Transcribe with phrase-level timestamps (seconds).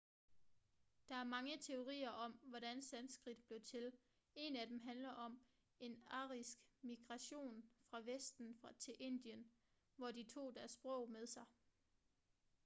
[1.09, 3.91] der er mange teorier om hvordan sanskrit blev til
[4.35, 5.39] en af dem handler om
[5.79, 9.51] en arisk migration fra vesten til indien
[9.95, 11.45] hvor de tog deres sprog med sig